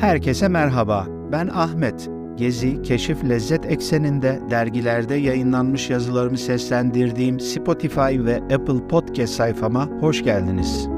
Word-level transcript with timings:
Herkese 0.00 0.48
merhaba, 0.48 1.06
ben 1.32 1.48
Ahmet. 1.48 2.10
Gezi, 2.36 2.82
Keşif, 2.82 3.24
Lezzet 3.24 3.66
ekseninde 3.66 4.40
dergilerde 4.50 5.14
yayınlanmış 5.14 5.90
yazılarımı 5.90 6.38
seslendirdiğim 6.38 7.40
Spotify 7.40 8.00
ve 8.00 8.36
Apple 8.36 8.88
Podcast 8.88 9.34
sayfama 9.34 9.86
hoş 10.00 10.24
geldiniz. 10.24 10.95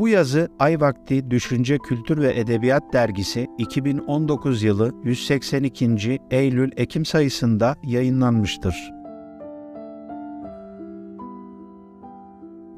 Bu 0.00 0.08
yazı 0.08 0.48
Ay 0.58 0.80
Vakti 0.80 1.30
Düşünce 1.30 1.78
Kültür 1.78 2.18
ve 2.18 2.38
Edebiyat 2.38 2.92
Dergisi 2.92 3.46
2019 3.58 4.62
yılı 4.62 4.94
182. 5.04 6.18
Eylül-Ekim 6.30 7.04
sayısında 7.04 7.76
yayınlanmıştır. 7.82 8.74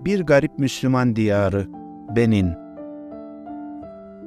Bir 0.04 0.20
Garip 0.20 0.58
Müslüman 0.58 1.16
Diyarı 1.16 1.66
Benin 2.16 2.52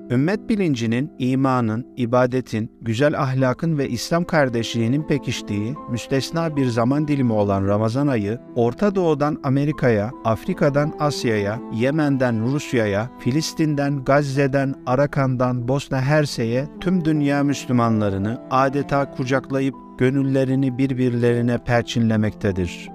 Ümmet 0.10 0.50
bilincinin, 0.50 1.12
imanın, 1.20 1.86
ibadetin, 1.98 2.72
güzel 2.82 3.22
ahlakın 3.22 3.78
ve 3.78 3.90
İslam 3.90 4.24
kardeşliğinin 4.24 5.04
pekiştiği 5.04 5.76
müstesna 5.92 6.56
bir 6.56 6.66
zaman 6.66 7.08
dilimi 7.08 7.34
olan 7.34 7.68
Ramazan 7.68 8.08
ayı, 8.08 8.40
Orta 8.56 8.96
Doğu'dan 8.96 9.40
Amerika'ya, 9.44 10.12
Afrika'dan 10.26 10.94
Asya'ya, 11.00 11.60
Yemen'den 11.74 12.54
Rusya'ya, 12.54 13.10
Filistin'den 13.20 14.04
Gazze'den 14.04 14.76
Arakan'dan 14.86 15.68
Bosna 15.68 16.02
Hersek'e 16.02 16.68
tüm 16.82 17.06
dünya 17.06 17.44
Müslümanlarını 17.44 18.42
adeta 18.52 19.12
kucaklayıp 19.12 19.76
gönüllerini 19.98 20.78
birbirlerine 20.78 21.58
perçinlemektedir. 21.58 22.95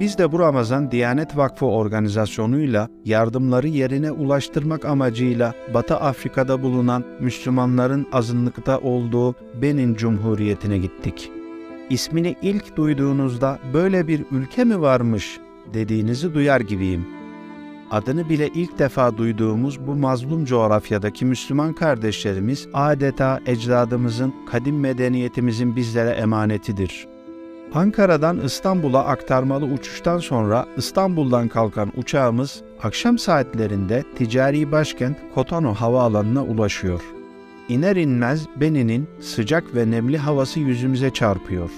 Biz 0.00 0.18
de 0.18 0.32
bu 0.32 0.38
Ramazan 0.38 0.90
Diyanet 0.90 1.36
Vakfı 1.36 1.66
organizasyonuyla 1.66 2.88
yardımları 3.04 3.68
yerine 3.68 4.10
ulaştırmak 4.10 4.84
amacıyla 4.84 5.54
Batı 5.74 5.96
Afrika'da 5.96 6.62
bulunan 6.62 7.04
Müslümanların 7.20 8.06
azınlıkta 8.12 8.78
olduğu 8.78 9.34
Benin 9.62 9.94
Cumhuriyeti'ne 9.94 10.78
gittik. 10.78 11.30
İsmini 11.90 12.36
ilk 12.42 12.76
duyduğunuzda 12.76 13.58
böyle 13.74 14.08
bir 14.08 14.24
ülke 14.30 14.64
mi 14.64 14.80
varmış 14.80 15.40
dediğinizi 15.74 16.34
duyar 16.34 16.60
gibiyim. 16.60 17.06
Adını 17.90 18.28
bile 18.28 18.48
ilk 18.48 18.78
defa 18.78 19.16
duyduğumuz 19.16 19.86
bu 19.86 19.94
mazlum 19.94 20.44
coğrafyadaki 20.44 21.24
Müslüman 21.24 21.72
kardeşlerimiz 21.72 22.68
adeta 22.72 23.40
ecdadımızın, 23.46 24.34
kadim 24.50 24.80
medeniyetimizin 24.80 25.76
bizlere 25.76 26.10
emanetidir.'' 26.10 27.13
Ankara'dan 27.74 28.40
İstanbul'a 28.40 29.04
aktarmalı 29.04 29.64
uçuştan 29.64 30.18
sonra 30.18 30.66
İstanbul'dan 30.76 31.48
kalkan 31.48 31.92
uçağımız 31.96 32.62
akşam 32.82 33.18
saatlerinde 33.18 34.04
ticari 34.18 34.72
başkent 34.72 35.16
Kotono 35.34 35.74
havaalanına 35.74 36.44
ulaşıyor. 36.44 37.02
İner 37.68 37.96
inmez 37.96 38.46
Benin'in 38.56 39.08
sıcak 39.20 39.74
ve 39.74 39.90
nemli 39.90 40.18
havası 40.18 40.60
yüzümüze 40.60 41.10
çarpıyor. 41.10 41.70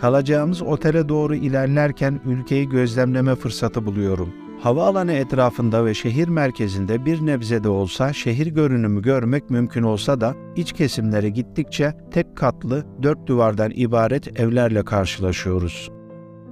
Kalacağımız 0.00 0.62
otele 0.62 1.08
doğru 1.08 1.34
ilerlerken 1.34 2.20
ülkeyi 2.24 2.68
gözlemleme 2.68 3.34
fırsatı 3.34 3.86
buluyorum. 3.86 4.43
Havaalanı 4.64 5.12
etrafında 5.12 5.84
ve 5.84 5.94
şehir 5.94 6.28
merkezinde 6.28 7.04
bir 7.04 7.26
nebze 7.26 7.64
de 7.64 7.68
olsa 7.68 8.12
şehir 8.12 8.46
görünümü 8.46 9.02
görmek 9.02 9.50
mümkün 9.50 9.82
olsa 9.82 10.20
da 10.20 10.34
iç 10.56 10.72
kesimlere 10.72 11.28
gittikçe 11.28 11.92
tek 12.10 12.36
katlı 12.36 12.86
dört 13.02 13.26
duvardan 13.26 13.72
ibaret 13.74 14.40
evlerle 14.40 14.84
karşılaşıyoruz. 14.84 15.90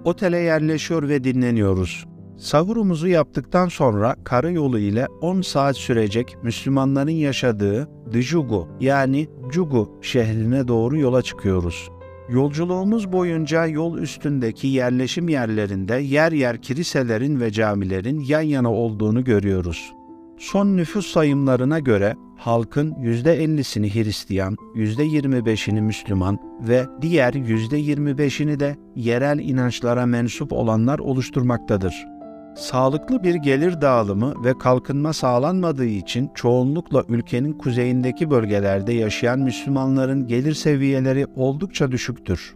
Otele 0.04 0.38
yerleşiyor 0.38 1.08
ve 1.08 1.24
dinleniyoruz. 1.24 2.06
Sahurumuzu 2.38 3.08
yaptıktan 3.08 3.68
sonra 3.68 4.16
karayolu 4.24 4.78
ile 4.78 5.06
10 5.20 5.40
saat 5.40 5.76
sürecek 5.76 6.36
Müslümanların 6.42 7.10
yaşadığı 7.10 7.88
Dijugu 8.12 8.68
yani 8.80 9.28
Cugu 9.50 9.98
şehrine 10.02 10.68
doğru 10.68 10.98
yola 10.98 11.22
çıkıyoruz. 11.22 11.90
Yolculuğumuz 12.28 13.12
boyunca 13.12 13.66
yol 13.66 13.98
üstündeki 13.98 14.66
yerleşim 14.66 15.28
yerlerinde 15.28 15.94
yer 15.94 16.32
yer 16.32 16.62
kiliselerin 16.62 17.40
ve 17.40 17.50
camilerin 17.50 18.20
yan 18.20 18.40
yana 18.40 18.72
olduğunu 18.72 19.24
görüyoruz. 19.24 19.92
Son 20.38 20.76
nüfus 20.76 21.06
sayımlarına 21.06 21.78
göre 21.78 22.16
halkın 22.36 22.92
%50'sini 22.92 23.94
Hristiyan, 23.94 24.56
%25'ini 24.74 25.80
Müslüman 25.80 26.38
ve 26.60 26.86
diğer 27.00 27.34
%25'ini 27.34 28.60
de 28.60 28.76
yerel 28.96 29.38
inançlara 29.38 30.06
mensup 30.06 30.52
olanlar 30.52 30.98
oluşturmaktadır. 30.98 32.11
Sağlıklı 32.54 33.22
bir 33.22 33.34
gelir 33.34 33.80
dağılımı 33.80 34.44
ve 34.44 34.58
kalkınma 34.58 35.12
sağlanmadığı 35.12 35.84
için 35.84 36.30
çoğunlukla 36.34 37.04
ülkenin 37.08 37.52
kuzeyindeki 37.52 38.30
bölgelerde 38.30 38.92
yaşayan 38.92 39.40
Müslümanların 39.40 40.26
gelir 40.26 40.54
seviyeleri 40.54 41.26
oldukça 41.36 41.92
düşüktür. 41.92 42.54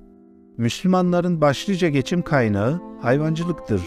Müslümanların 0.57 1.41
başlıca 1.41 1.89
geçim 1.89 2.23
kaynağı 2.23 2.81
hayvancılıktır. 3.03 3.83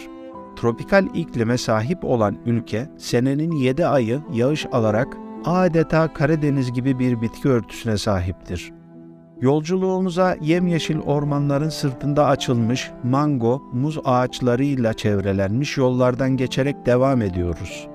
Tropikal 0.55 1.07
iklime 1.15 1.57
sahip 1.57 2.05
olan 2.05 2.37
ülke 2.45 2.89
senenin 2.97 3.51
7 3.51 3.85
ayı 3.85 4.21
yağış 4.33 4.65
alarak 4.71 5.17
adeta 5.45 6.13
Karadeniz 6.13 6.73
gibi 6.73 6.99
bir 6.99 7.21
bitki 7.21 7.49
örtüsüne 7.49 7.97
sahiptir. 7.97 8.78
Yolculuğumuza 9.41 10.35
yemyeşil 10.41 10.99
ormanların 10.99 11.69
sırtında 11.69 12.25
açılmış 12.25 12.91
mango, 13.03 13.61
muz 13.73 13.99
ağaçlarıyla 14.05 14.93
çevrelenmiş 14.93 15.77
yollardan 15.77 16.37
geçerek 16.37 16.85
devam 16.85 17.21
ediyoruz. 17.21 17.87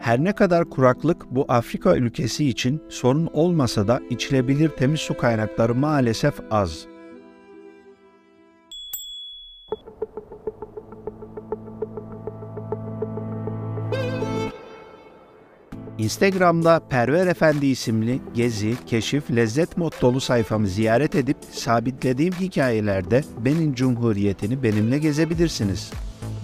Her 0.00 0.24
ne 0.24 0.32
kadar 0.32 0.70
kuraklık 0.70 1.30
bu 1.30 1.44
Afrika 1.48 1.96
ülkesi 1.96 2.48
için 2.48 2.82
sorun 2.88 3.28
olmasa 3.32 3.88
da 3.88 4.00
içilebilir 4.10 4.68
temiz 4.68 5.00
su 5.00 5.16
kaynakları 5.16 5.74
maalesef 5.74 6.34
az. 6.50 6.86
Instagram'da 16.00 16.80
Perver 16.90 17.26
Efendi 17.26 17.66
isimli 17.66 18.20
gezi, 18.34 18.74
keşif, 18.86 19.30
lezzet 19.30 19.76
mottolu 19.76 20.20
sayfamı 20.20 20.68
ziyaret 20.68 21.14
edip 21.14 21.36
sabitlediğim 21.52 22.32
hikayelerde 22.32 23.24
Benin 23.44 23.74
Cumhuriyeti'ni 23.74 24.62
benimle 24.62 24.98
gezebilirsiniz. 24.98 25.90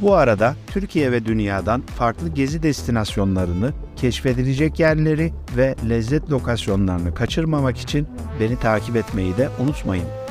Bu 0.01 0.15
arada 0.15 0.55
Türkiye 0.67 1.13
ve 1.13 1.25
dünyadan 1.25 1.83
farklı 1.83 2.29
gezi 2.29 2.63
destinasyonlarını, 2.63 3.73
keşfedilecek 3.97 4.81
yerleri 4.81 5.33
ve 5.57 5.75
lezzet 5.89 6.31
lokasyonlarını 6.31 7.15
kaçırmamak 7.15 7.79
için 7.79 8.09
beni 8.41 8.59
takip 8.59 8.97
etmeyi 8.97 9.37
de 9.37 9.49
unutmayın. 9.61 10.26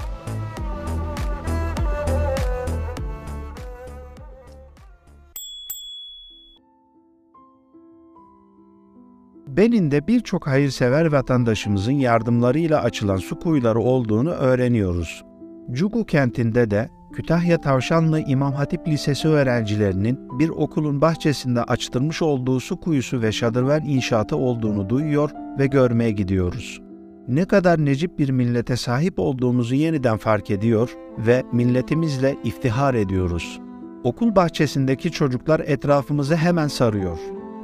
Benin'de 9.57 10.07
birçok 10.07 10.47
hayırsever 10.47 11.05
vatandaşımızın 11.05 11.91
yardımlarıyla 11.91 12.81
açılan 12.81 13.17
su 13.17 13.39
kuyuları 13.39 13.79
olduğunu 13.79 14.29
öğreniyoruz. 14.29 15.23
Cugu 15.71 16.05
kentinde 16.05 16.71
de 16.71 16.89
Kütahya 17.13 17.61
Tavşanlı 17.61 18.21
İmam 18.27 18.53
Hatip 18.53 18.87
Lisesi 18.87 19.27
öğrencilerinin 19.27 20.19
bir 20.39 20.49
okulun 20.49 21.01
bahçesinde 21.01 21.63
açtırmış 21.63 22.21
olduğu 22.21 22.59
su 22.59 22.79
kuyusu 22.79 23.21
ve 23.21 23.31
şadırvan 23.31 23.85
inşaatı 23.85 24.35
olduğunu 24.35 24.89
duyuyor 24.89 25.31
ve 25.59 25.67
görmeye 25.67 26.11
gidiyoruz. 26.11 26.81
Ne 27.27 27.45
kadar 27.45 27.85
necip 27.85 28.19
bir 28.19 28.29
millete 28.29 28.75
sahip 28.75 29.19
olduğumuzu 29.19 29.75
yeniden 29.75 30.17
fark 30.17 30.51
ediyor 30.51 30.97
ve 31.17 31.43
milletimizle 31.53 32.35
iftihar 32.43 32.93
ediyoruz. 32.93 33.59
Okul 34.03 34.35
bahçesindeki 34.35 35.11
çocuklar 35.11 35.59
etrafımızı 35.59 36.35
hemen 36.35 36.67
sarıyor. 36.67 37.17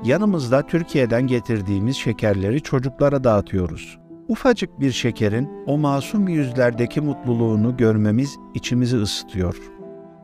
Yanımızda 0.03 0.67
Türkiye'den 0.67 1.27
getirdiğimiz 1.27 1.97
şekerleri 1.97 2.61
çocuklara 2.61 3.23
dağıtıyoruz. 3.23 3.99
Ufacık 4.27 4.79
bir 4.79 4.91
şekerin 4.91 5.49
o 5.67 5.77
masum 5.77 6.27
yüzlerdeki 6.27 7.01
mutluluğunu 7.01 7.77
görmemiz 7.77 8.37
içimizi 8.53 8.97
ısıtıyor. 8.97 9.57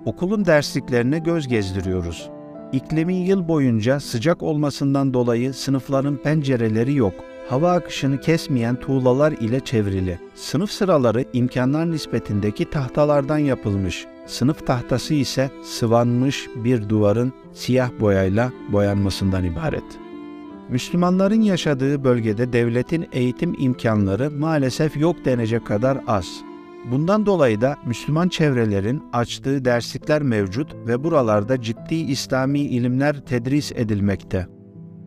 Okulun 0.06 0.46
dersliklerine 0.46 1.20
göz 1.20 1.48
gezdiriyoruz. 1.48 2.30
İklimin 2.72 3.26
yıl 3.26 3.48
boyunca 3.48 4.00
sıcak 4.00 4.44
olmasından 4.44 5.14
dolayı 5.14 5.54
sınıfların 5.54 6.18
pencereleri 6.18 6.94
yok. 6.96 7.14
Hava 7.50 7.72
akışını 7.72 8.20
kesmeyen 8.22 8.76
tuğlalar 8.76 9.32
ile 9.32 9.60
çevrili. 9.60 10.20
Sınıf 10.36 10.72
sıraları 10.72 11.26
imkanlar 11.34 11.92
nispetindeki 11.92 12.70
tahtalardan 12.70 13.38
yapılmış. 13.38 14.06
Sınıf 14.28 14.68
tahtası 14.68 15.14
ise 15.14 15.52
sıvanmış 15.64 16.48
bir 16.56 16.90
duvarın 16.90 17.34
siyah 17.54 17.90
boyayla 18.00 18.52
boyanmasından 18.70 19.44
ibaret. 19.44 19.84
Müslümanların 20.70 21.42
yaşadığı 21.42 22.04
bölgede 22.04 22.54
devletin 22.54 23.08
eğitim 23.12 23.56
imkanları 23.60 24.32
maalesef 24.32 24.98
yok 24.98 25.26
denecek 25.26 25.68
kadar 25.68 25.98
az. 26.08 26.28
Bundan 26.92 27.26
dolayı 27.26 27.62
da 27.62 27.78
Müslüman 27.86 28.30
çevrelerin 28.30 29.04
açtığı 29.14 29.66
derslikler 29.66 30.22
mevcut 30.22 30.76
ve 30.88 31.04
buralarda 31.04 31.62
ciddi 31.62 31.96
İslami 31.96 32.60
ilimler 32.60 33.26
tedris 33.26 33.72
edilmekte. 33.72 34.57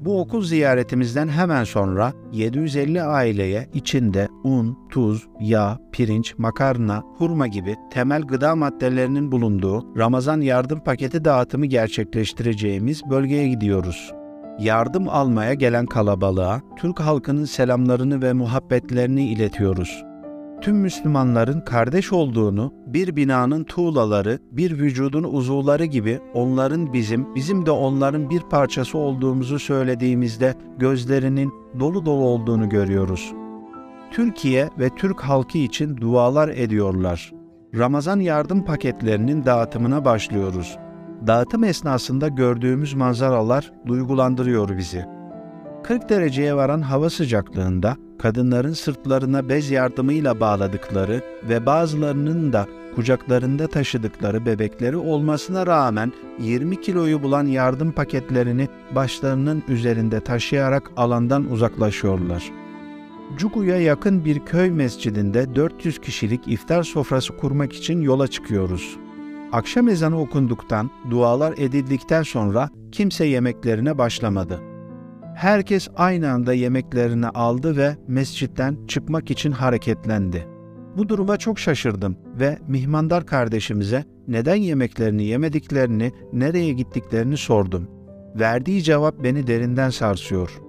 Bu 0.01 0.21
okul 0.21 0.43
ziyaretimizden 0.43 1.29
hemen 1.29 1.65
sonra 1.65 2.13
750 2.33 3.03
aileye 3.03 3.69
içinde 3.75 4.29
un, 4.45 4.79
tuz, 4.91 5.29
yağ, 5.41 5.79
pirinç, 5.93 6.35
makarna, 6.39 7.03
hurma 7.19 7.47
gibi 7.47 7.77
temel 7.91 8.23
gıda 8.23 8.57
maddelerinin 8.57 9.33
bulunduğu 9.33 9.99
Ramazan 9.99 10.41
yardım 10.41 10.81
paketi 10.81 11.25
dağıtımı 11.25 11.67
gerçekleştireceğimiz 11.67 13.03
bölgeye 13.11 13.49
gidiyoruz. 13.49 14.13
Yardım 14.59 15.09
almaya 15.09 15.55
gelen 15.55 15.87
kalabalığa 15.87 16.61
Türk 16.77 17.01
halkının 17.01 17.45
selamlarını 17.45 18.23
ve 18.23 18.33
muhabbetlerini 18.33 19.29
iletiyoruz 19.29 20.05
tüm 20.61 20.77
Müslümanların 20.77 21.61
kardeş 21.61 22.13
olduğunu, 22.13 22.75
bir 22.95 23.17
binanın 23.17 23.65
tuğlaları, 23.65 24.39
bir 24.53 24.79
vücudun 24.79 25.25
uzuvları 25.25 25.85
gibi 25.85 26.21
onların 26.35 26.93
bizim, 26.93 27.35
bizim 27.35 27.67
de 27.67 27.71
onların 27.71 28.31
bir 28.31 28.41
parçası 28.41 28.99
olduğumuzu 28.99 29.59
söylediğimizde 29.59 30.55
gözlerinin 30.79 31.53
dolu 31.81 32.07
dolu 32.07 32.25
olduğunu 32.25 32.69
görüyoruz. 32.69 33.33
Türkiye 34.11 34.71
ve 34.79 34.89
Türk 34.97 35.21
halkı 35.21 35.59
için 35.59 35.97
dualar 35.97 36.49
ediyorlar. 36.49 37.33
Ramazan 37.75 38.21
yardım 38.21 38.65
paketlerinin 38.65 39.45
dağıtımına 39.45 40.05
başlıyoruz. 40.05 40.79
Dağıtım 41.27 41.65
esnasında 41.65 42.29
gördüğümüz 42.29 42.95
manzaralar 42.95 43.73
duygulandırıyor 43.87 44.79
bizi. 44.79 45.20
40 45.83 46.09
dereceye 46.09 46.55
varan 46.57 46.81
hava 46.81 47.11
sıcaklığında 47.11 47.97
kadınların 48.19 48.73
sırtlarına 48.73 49.49
bez 49.49 49.71
yardımıyla 49.71 50.41
bağladıkları 50.41 51.23
ve 51.49 51.67
bazılarının 51.67 52.53
da 52.53 52.67
kucaklarında 52.95 53.67
taşıdıkları 53.67 54.47
bebekleri 54.47 54.97
olmasına 54.97 55.67
rağmen 55.67 56.13
20 56.39 56.81
kiloyu 56.81 57.23
bulan 57.23 57.47
yardım 57.47 57.93
paketlerini 57.93 58.69
başlarının 58.95 59.63
üzerinde 59.69 60.21
taşıyarak 60.21 60.91
alandan 60.97 61.51
uzaklaşıyorlar. 61.51 62.51
Cugu'ya 63.37 63.81
yakın 63.81 64.25
bir 64.25 64.41
köy 64.41 64.71
mescidinde 64.71 65.55
400 65.55 65.99
kişilik 65.99 66.49
iftar 66.49 66.83
sofrası 66.83 67.37
kurmak 67.37 67.73
için 67.73 68.01
yola 68.01 68.29
çıkıyoruz. 68.29 68.97
Akşam 69.53 69.89
ezanı 69.89 70.21
okunduktan, 70.21 70.91
dualar 71.11 71.55
edildikten 71.57 72.23
sonra 72.23 72.71
kimse 72.93 73.25
yemeklerine 73.25 73.99
başlamadı 73.99 74.70
herkes 75.41 75.89
aynı 75.97 76.31
anda 76.31 76.53
yemeklerini 76.53 77.29
aldı 77.29 77.77
ve 77.77 77.97
mescitten 78.09 78.77
çıkmak 78.89 79.31
için 79.31 79.53
hareketlendi. 79.53 80.47
Bu 80.97 81.09
duruma 81.09 81.37
çok 81.37 81.59
şaşırdım 81.59 82.17
ve 82.41 82.59
mihmandar 82.69 83.27
kardeşimize 83.27 84.05
neden 84.29 84.55
yemeklerini 84.55 85.25
yemediklerini, 85.25 86.13
nereye 86.33 86.73
gittiklerini 86.73 87.37
sordum. 87.37 87.89
Verdiği 88.35 88.83
cevap 88.83 89.25
beni 89.25 89.47
derinden 89.47 89.91
sarsıyor. 89.91 90.61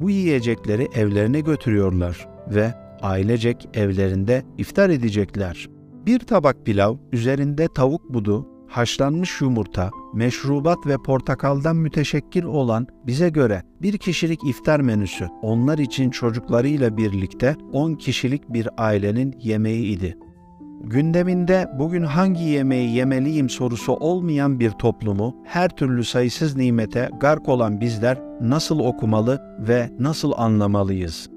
Bu 0.00 0.10
yiyecekleri 0.10 0.88
evlerine 0.94 1.40
götürüyorlar 1.40 2.28
ve 2.48 2.74
ailecek 3.02 3.68
evlerinde 3.74 4.42
iftar 4.58 4.90
edecekler. 4.90 5.68
Bir 6.06 6.18
tabak 6.18 6.66
pilav, 6.66 6.96
üzerinde 7.12 7.68
tavuk 7.74 8.14
budu, 8.14 8.48
haşlanmış 8.72 9.40
yumurta, 9.40 9.90
meşrubat 10.14 10.86
ve 10.86 10.96
portakaldan 10.98 11.76
müteşekkil 11.76 12.44
olan 12.44 12.86
bize 13.06 13.28
göre 13.28 13.62
bir 13.82 13.98
kişilik 13.98 14.44
iftar 14.44 14.80
menüsü 14.80 15.28
onlar 15.42 15.78
için 15.78 16.10
çocuklarıyla 16.10 16.96
birlikte 16.96 17.56
10 17.72 17.94
kişilik 17.94 18.52
bir 18.52 18.68
ailenin 18.76 19.34
yemeği 19.40 19.96
idi. 19.96 20.18
Gündeminde 20.84 21.70
bugün 21.78 22.02
hangi 22.02 22.44
yemeği 22.44 22.94
yemeliyim 22.94 23.50
sorusu 23.50 23.92
olmayan 23.92 24.60
bir 24.60 24.70
toplumu 24.70 25.36
her 25.44 25.68
türlü 25.68 26.04
sayısız 26.04 26.56
nimete 26.56 27.10
gark 27.20 27.48
olan 27.48 27.80
bizler 27.80 28.18
nasıl 28.40 28.78
okumalı 28.78 29.56
ve 29.68 29.90
nasıl 29.98 30.32
anlamalıyız? 30.36 31.30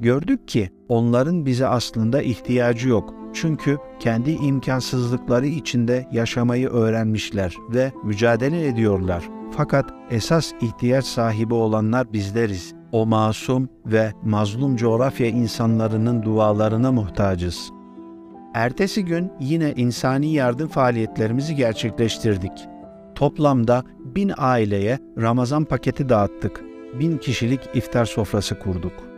Gördük 0.00 0.48
ki 0.48 0.70
onların 0.88 1.46
bize 1.46 1.66
aslında 1.66 2.22
ihtiyacı 2.22 2.88
yok 2.88 3.19
çünkü 3.34 3.78
kendi 4.00 4.30
imkansızlıkları 4.30 5.46
içinde 5.46 6.08
yaşamayı 6.12 6.68
öğrenmişler 6.68 7.54
ve 7.70 7.92
mücadele 8.04 8.66
ediyorlar. 8.66 9.28
Fakat 9.56 9.90
esas 10.10 10.52
ihtiyaç 10.60 11.04
sahibi 11.04 11.54
olanlar 11.54 12.12
bizleriz. 12.12 12.74
O 12.92 13.06
masum 13.06 13.68
ve 13.86 14.12
mazlum 14.24 14.76
coğrafya 14.76 15.26
insanlarının 15.26 16.22
dualarına 16.22 16.92
muhtacız. 16.92 17.70
Ertesi 18.54 19.04
gün 19.04 19.32
yine 19.40 19.72
insani 19.76 20.32
yardım 20.32 20.68
faaliyetlerimizi 20.68 21.54
gerçekleştirdik. 21.54 22.52
Toplamda 23.14 23.84
bin 23.98 24.32
aileye 24.38 24.98
Ramazan 25.18 25.64
paketi 25.64 26.08
dağıttık. 26.08 26.64
Bin 26.98 27.18
kişilik 27.18 27.60
iftar 27.74 28.04
sofrası 28.04 28.58
kurduk. 28.58 29.09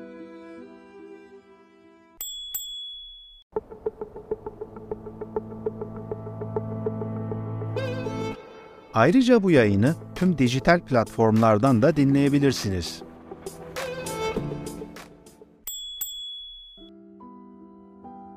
Ayrıca 8.94 9.42
bu 9.42 9.50
yayını 9.50 9.94
tüm 10.14 10.38
dijital 10.38 10.80
platformlardan 10.80 11.82
da 11.82 11.96
dinleyebilirsiniz. 11.96 13.02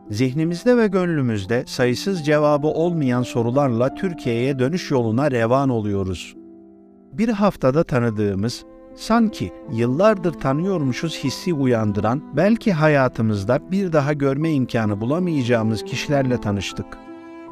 Zihnimizde 0.10 0.78
ve 0.78 0.88
gönlümüzde 0.88 1.63
sayısız 1.68 2.25
cevabı 2.25 2.68
olmayan 2.68 3.24
sorularla 3.24 3.96
Türkiye'ye 3.96 4.60
dönüş 4.60 4.92
yoluna 4.92 5.31
revan 5.31 5.69
oluyoruz. 5.69 6.36
Bir 7.13 7.30
haftada 7.30 7.84
tanıdığımız, 7.84 8.66
sanki 8.96 9.51
yıllardır 9.72 10.34
tanıyormuşuz 10.34 11.24
hissi 11.24 11.54
uyandıran, 11.54 12.24
belki 12.36 12.74
hayatımızda 12.74 13.72
bir 13.72 13.94
daha 13.94 14.13
görme 14.13 14.51
imkanı 14.51 15.01
bulamayacağımız 15.01 15.84
kişilerle 15.84 16.42
tanıştık. 16.42 16.86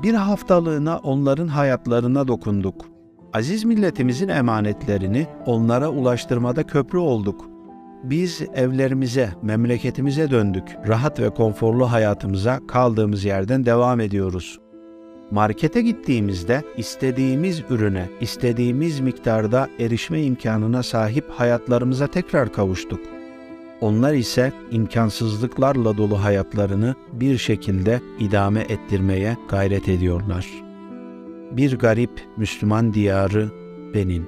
Bir 0.04 0.14
haftalığına 0.14 0.98
onların 0.98 1.48
hayatlarına 1.48 2.28
dokunduk 2.28 2.93
aziz 3.34 3.64
milletimizin 3.64 4.28
emanetlerini 4.28 5.28
onlara 5.46 5.90
ulaştırmada 5.90 6.64
köprü 6.64 6.98
olduk. 6.98 7.46
Biz 8.04 8.42
evlerimize, 8.56 9.30
memleketimize 9.42 10.32
döndük. 10.32 10.64
Rahat 10.88 11.20
ve 11.20 11.30
konforlu 11.30 11.92
hayatımıza 11.92 12.60
kaldığımız 12.68 13.26
yerden 13.26 13.66
devam 13.66 14.00
ediyoruz. 14.00 14.60
Markete 15.32 15.82
gittiğimizde 15.82 16.64
istediğimiz 16.78 17.62
ürüne, 17.70 18.10
istediğimiz 18.22 19.00
miktarda 19.00 19.70
erişme 19.80 20.24
imkanına 20.24 20.84
sahip 20.84 21.30
hayatlarımıza 21.30 22.08
tekrar 22.08 22.54
kavuştuk. 22.54 23.00
Onlar 23.82 24.14
ise 24.14 24.54
imkansızlıklarla 24.72 25.98
dolu 25.98 26.24
hayatlarını 26.24 26.96
bir 27.14 27.38
şekilde 27.38 28.02
idame 28.20 28.62
ettirmeye 28.62 29.38
gayret 29.50 29.90
ediyorlar.'' 29.90 30.73
Bir 31.58 31.78
Garip 31.78 32.28
Müslüman 32.38 32.94
Diyarı 32.94 33.50
Benin. 33.94 34.26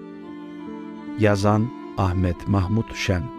Yazan 1.20 1.70
Ahmet 1.98 2.48
Mahmut 2.48 2.96
Şen 2.96 3.34